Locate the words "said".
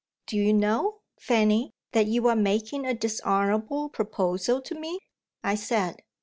5.53-5.97